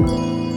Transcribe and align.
Música 0.00 0.49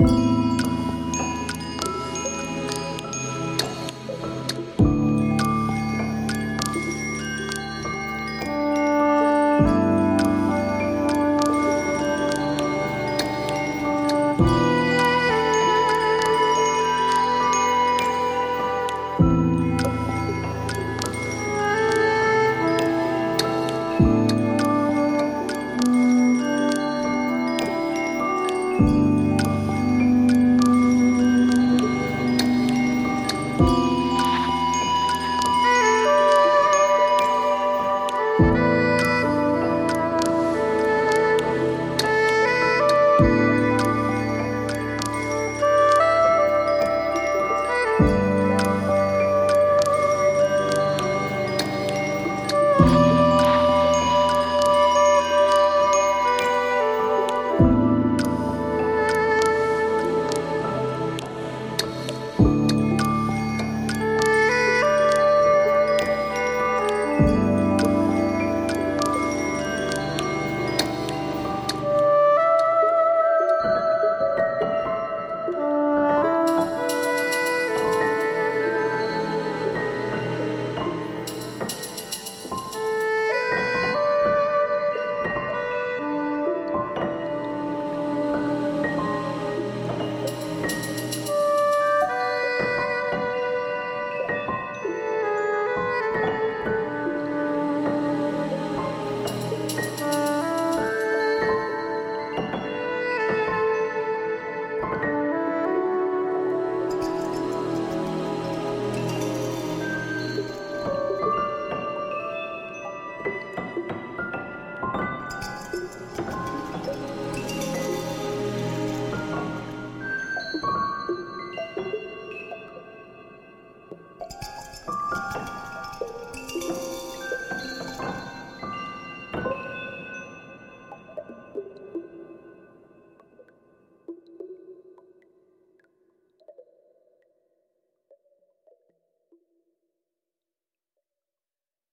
thank 0.00 0.40